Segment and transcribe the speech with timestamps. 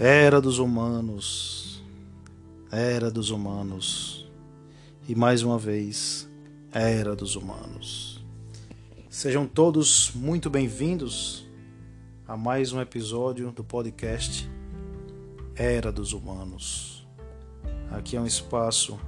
[0.00, 1.82] Era dos humanos,
[2.70, 4.30] era dos humanos,
[5.08, 6.30] e mais uma vez,
[6.72, 8.24] era dos humanos.
[9.10, 11.44] Sejam todos muito bem-vindos
[12.28, 14.48] a mais um episódio do podcast
[15.56, 17.04] Era dos Humanos.
[17.90, 19.00] Aqui é um espaço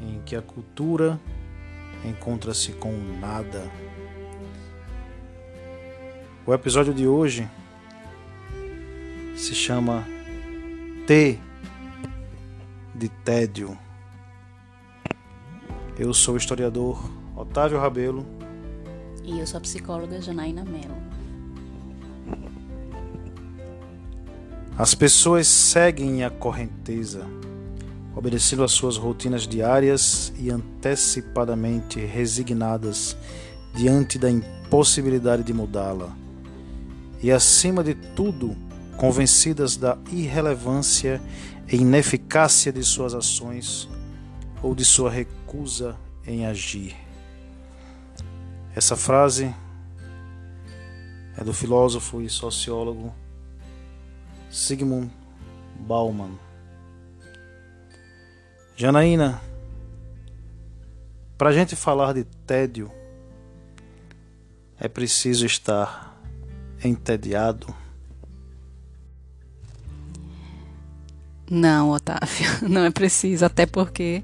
[0.00, 1.20] em que a cultura
[2.08, 3.70] encontra-se com o nada.
[6.46, 7.46] O episódio de hoje
[9.40, 10.06] se chama
[11.06, 11.38] T
[12.94, 13.76] de tédio.
[15.98, 18.26] Eu sou o historiador Otávio Rabelo.
[19.24, 20.94] E eu sou a psicóloga Janaína Mello.
[24.76, 27.26] As pessoas seguem a correnteza,
[28.14, 33.16] obedecendo às suas rotinas diárias e antecipadamente resignadas
[33.74, 36.14] diante da impossibilidade de mudá-la.
[37.22, 38.54] E acima de tudo,
[39.00, 41.22] convencidas da irrelevância
[41.66, 43.88] e ineficácia de suas ações
[44.62, 46.94] ou de sua recusa em agir.
[48.76, 49.54] Essa frase
[51.34, 53.14] é do filósofo e sociólogo
[54.50, 55.10] Sigmund
[55.78, 56.38] Bauman.
[58.76, 59.40] Janaína,
[61.38, 62.92] para a gente falar de tédio,
[64.78, 66.20] é preciso estar
[66.84, 67.74] entediado.
[71.50, 74.22] Não, Otávio, não é preciso, até porque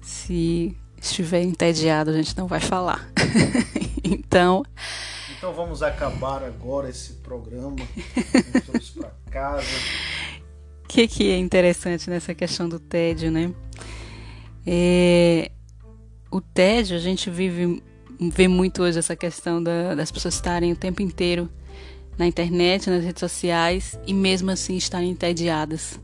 [0.00, 3.12] se estiver entediado a gente não vai falar.
[4.02, 4.64] então.
[5.36, 7.76] Então vamos acabar agora esse programa.
[8.66, 9.66] Vamos para casa.
[10.84, 13.52] O que, que é interessante nessa questão do tédio, né?
[14.64, 15.50] É,
[16.30, 17.82] o tédio, a gente vive,
[18.20, 21.50] vê muito hoje essa questão da, das pessoas estarem o tempo inteiro
[22.16, 25.98] na internet, nas redes sociais e mesmo assim estarem entediadas.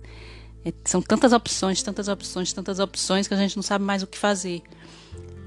[0.68, 4.06] É, são tantas opções, tantas opções, tantas opções que a gente não sabe mais o
[4.06, 4.62] que fazer.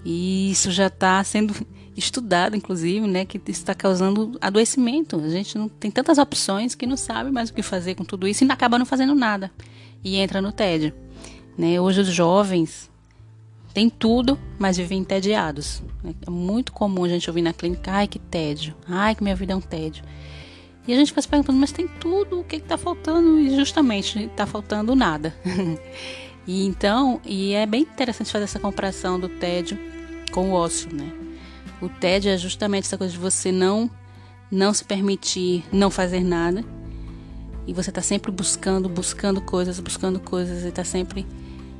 [0.03, 1.53] E isso já está sendo
[1.95, 5.19] estudado, inclusive, né, que está causando adoecimento.
[5.19, 8.27] A gente não tem tantas opções que não sabe mais o que fazer com tudo
[8.27, 9.51] isso e acaba não fazendo nada
[10.03, 10.93] e entra no tédio.
[11.55, 11.79] Né?
[11.79, 12.89] Hoje os jovens
[13.73, 15.83] têm tudo, mas vivem entediados.
[16.25, 19.53] É muito comum a gente ouvir na clínica, ai que tédio, ai que minha vida
[19.53, 20.03] é um tédio.
[20.87, 23.39] E a gente fica se perguntando, mas tem tudo, o que está faltando?
[23.39, 25.35] E justamente está faltando nada.
[26.47, 29.77] e então, e é bem interessante fazer essa comparação do tédio
[30.31, 31.11] com o ócio, né?
[31.81, 33.89] O tédio é justamente essa coisa de você não
[34.51, 36.63] não se permitir não fazer nada.
[37.65, 41.25] E você está sempre buscando, buscando coisas, buscando coisas, e está sempre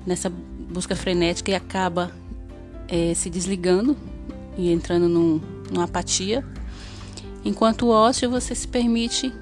[0.06, 2.12] nessa busca frenética e acaba
[2.88, 3.97] é, se desligando
[4.57, 6.45] e entrando num, numa apatia
[7.44, 9.34] Enquanto ócio você se permite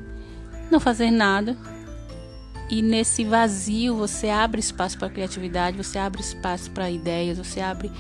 [0.71, 1.57] não fazer nada
[2.69, 7.91] e nesse vazio você abre espaço para criatividade, você abre espaço para ideias, você abre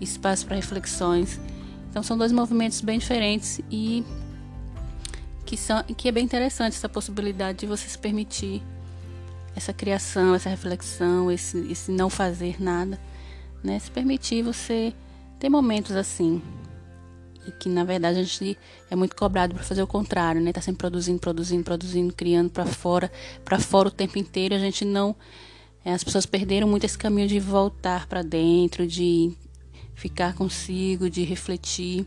[0.00, 1.38] espaço para reflexões.
[1.90, 4.04] Então são dois movimentos bem diferentes e
[5.44, 8.62] que são que é bem interessante essa possibilidade de você se permitir
[9.54, 12.98] essa criação, essa reflexão, esse, esse não fazer nada,
[13.62, 13.78] né?
[13.78, 14.94] Se permitir você
[15.38, 16.42] ter momentos assim,
[17.48, 18.58] e que na verdade a gente
[18.90, 20.52] é muito cobrado para fazer o contrário, né?
[20.52, 23.10] Tá sempre produzindo, produzindo, produzindo, criando para fora,
[23.44, 24.54] para fora o tempo inteiro.
[24.54, 25.16] A gente não
[25.84, 29.32] é, as pessoas perderam muito esse caminho de voltar para dentro, de
[29.94, 32.04] ficar consigo, de refletir.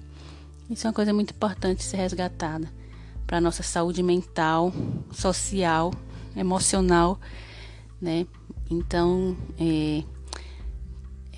[0.69, 2.71] Isso é uma coisa muito importante ser resgatada
[3.25, 4.71] para nossa saúde mental,
[5.11, 5.91] social,
[6.35, 7.19] emocional,
[7.99, 8.27] né?
[8.69, 10.03] Então, é,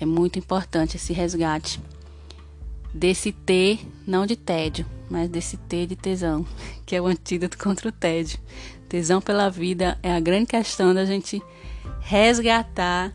[0.00, 1.80] é muito importante esse resgate
[2.94, 6.46] desse T, não de tédio, mas desse T de tesão,
[6.86, 8.38] que é o antídoto contra o tédio.
[8.88, 11.42] Tesão pela vida é a grande questão da gente
[12.00, 13.12] resgatar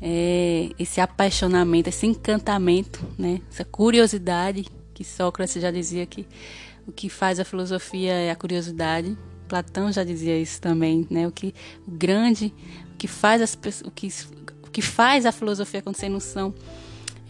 [0.00, 3.40] é, esse apaixonamento, esse encantamento, né?
[3.50, 6.26] essa curiosidade que Sócrates já dizia que
[6.86, 9.16] o que faz a filosofia é a curiosidade.
[9.48, 11.26] Platão já dizia isso também, né?
[11.28, 11.54] O que
[11.86, 12.52] o grande,
[12.94, 14.08] o que faz as o que
[14.62, 16.54] o que faz a filosofia acontecer não são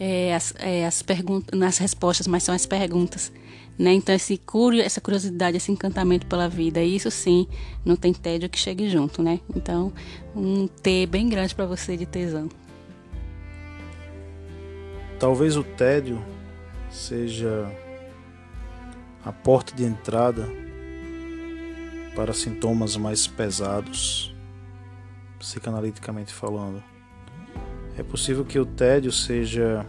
[0.05, 3.31] é, as, é, as perguntas, nas respostas, mas são as perguntas.
[3.79, 3.93] Né?
[3.93, 7.47] Então, esse curio, essa curiosidade, esse encantamento pela vida, isso sim,
[7.85, 9.39] não tem tédio que chegue junto, né?
[9.55, 9.93] Então,
[10.35, 12.49] um T bem grande para você de tesão.
[15.17, 16.21] Talvez o tédio
[16.91, 17.71] seja
[19.23, 20.49] a porta de entrada
[22.13, 24.35] para sintomas mais pesados,
[25.39, 26.83] psicanaliticamente falando.
[27.97, 29.85] É possível que o tédio seja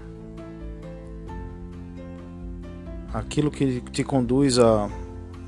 [3.15, 4.91] aquilo que te conduz a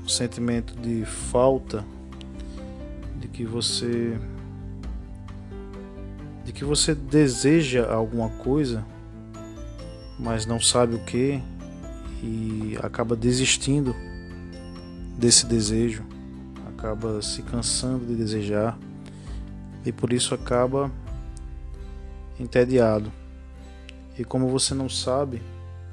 [0.03, 1.85] um sentimento de falta,
[3.19, 4.17] de que você
[6.45, 8.83] de que você deseja alguma coisa,
[10.17, 11.43] mas não sabe o que
[12.23, 13.93] e acaba desistindo
[15.17, 16.03] desse desejo,
[16.69, 18.79] acaba se cansando de desejar
[19.85, 20.89] e por isso acaba
[22.39, 23.11] entediado.
[24.17, 25.41] E como você não sabe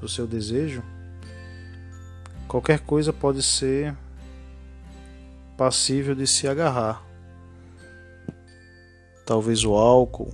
[0.03, 0.83] o seu desejo,
[2.49, 3.97] qualquer coisa pode ser
[5.57, 7.05] passível de se agarrar.
[9.27, 10.33] Talvez o álcool,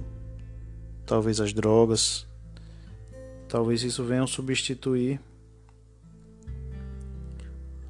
[1.06, 2.26] talvez as drogas,
[3.48, 5.20] talvez isso venha substituir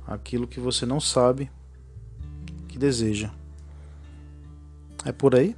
[0.06, 1.50] aquilo que você não sabe
[2.68, 3.30] que deseja.
[5.04, 5.56] É por aí?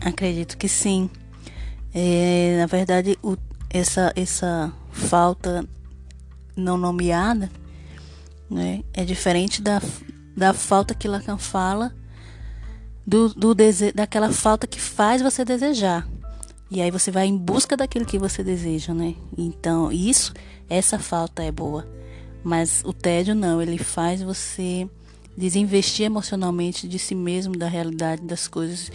[0.00, 1.10] Acredito que sim.
[1.94, 3.36] É, na verdade, o,
[3.68, 5.64] essa, essa falta
[6.56, 7.50] não nomeada
[8.50, 9.80] né, é diferente da,
[10.36, 11.94] da falta que Lacan fala
[13.06, 16.06] do, do dese, daquela falta que faz você desejar.
[16.70, 19.16] E aí você vai em busca daquilo que você deseja, né?
[19.36, 20.32] Então, isso,
[20.68, 21.88] essa falta é boa.
[22.44, 24.88] Mas o tédio não, ele faz você
[25.36, 28.90] desinvestir emocionalmente de si mesmo, da realidade das coisas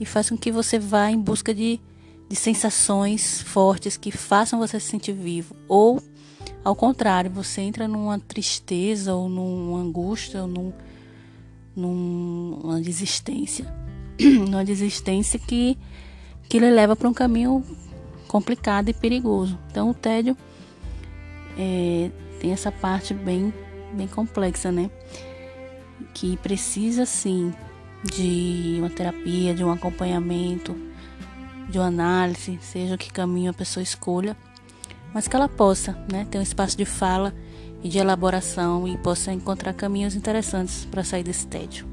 [0.00, 1.80] e faz com que você vá em busca de,
[2.28, 5.54] de sensações fortes que façam você se sentir vivo.
[5.68, 6.02] Ou,
[6.64, 10.72] ao contrário, você entra numa tristeza ou numa angústia ou num,
[11.74, 13.72] numa desistência.
[14.48, 15.78] numa desistência que,
[16.48, 17.64] que lhe leva para um caminho
[18.28, 19.58] complicado e perigoso.
[19.70, 20.36] Então, o tédio
[21.58, 22.10] é,
[22.40, 23.52] tem essa parte bem,
[23.92, 24.90] bem complexa, né?
[26.14, 27.52] Que precisa, sim,
[28.04, 30.76] de uma terapia, de um acompanhamento,
[31.68, 34.36] de uma análise, seja o que caminho a pessoa escolha,
[35.14, 37.34] mas que ela possa né, ter um espaço de fala
[37.82, 41.86] e de elaboração e possa encontrar caminhos interessantes para sair desse tédio.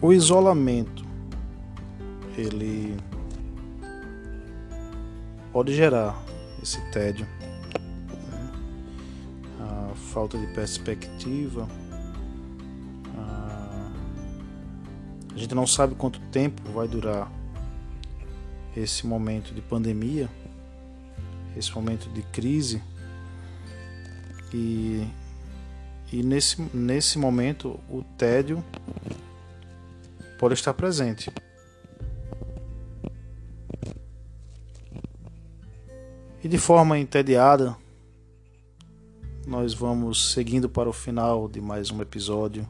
[0.00, 1.04] O isolamento,
[2.36, 2.96] ele
[5.52, 6.22] pode gerar
[6.62, 7.26] esse tédio
[9.94, 11.68] falta de perspectiva.
[13.16, 13.90] Ah,
[15.34, 17.30] a gente não sabe quanto tempo vai durar
[18.76, 20.28] esse momento de pandemia,
[21.56, 22.82] esse momento de crise.
[24.52, 25.06] E,
[26.12, 28.64] e nesse, nesse momento o tédio
[30.38, 31.32] pode estar presente.
[36.42, 37.74] E de forma entediada,
[39.64, 42.68] nós vamos seguindo para o final de mais um episódio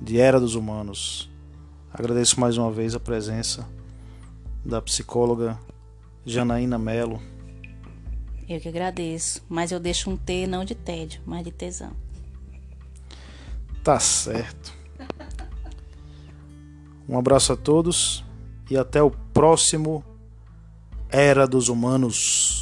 [0.00, 1.30] de Era dos Humanos.
[1.92, 3.68] Agradeço mais uma vez a presença
[4.64, 5.60] da psicóloga
[6.24, 7.20] Janaína Melo.
[8.48, 11.92] Eu que agradeço, mas eu deixo um T não de tédio, mas de tesão.
[13.84, 14.72] Tá certo.
[17.06, 18.24] Um abraço a todos
[18.70, 20.02] e até o próximo
[21.10, 22.57] Era dos Humanos.